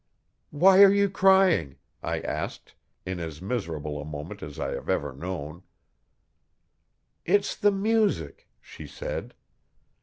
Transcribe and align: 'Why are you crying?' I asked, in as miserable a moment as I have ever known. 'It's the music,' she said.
'Why 0.49 0.81
are 0.83 0.91
you 0.91 1.11
crying?' 1.11 1.77
I 2.01 2.21
asked, 2.21 2.73
in 3.05 3.19
as 3.19 3.39
miserable 3.39 4.01
a 4.01 4.03
moment 4.03 4.41
as 4.41 4.59
I 4.59 4.71
have 4.71 4.89
ever 4.89 5.13
known. 5.13 5.61
'It's 7.23 7.55
the 7.55 7.69
music,' 7.71 8.49
she 8.59 8.87
said. 8.87 9.35